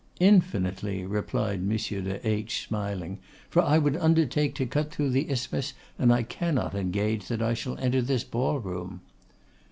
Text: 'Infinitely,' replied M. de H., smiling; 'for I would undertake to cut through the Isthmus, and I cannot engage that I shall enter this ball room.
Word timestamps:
'Infinitely,' 0.19 1.05
replied 1.05 1.59
M. 1.59 1.69
de 1.77 2.27
H., 2.27 2.65
smiling; 2.67 3.19
'for 3.51 3.61
I 3.61 3.77
would 3.77 3.95
undertake 3.95 4.55
to 4.55 4.65
cut 4.65 4.89
through 4.89 5.11
the 5.11 5.29
Isthmus, 5.29 5.73
and 5.99 6.11
I 6.11 6.23
cannot 6.23 6.73
engage 6.73 7.27
that 7.27 7.43
I 7.43 7.53
shall 7.53 7.77
enter 7.77 8.01
this 8.01 8.23
ball 8.23 8.57
room. 8.59 9.01